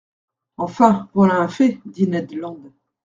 [0.57, 2.73] —Enfin, voilà un fait, dit Ned Land.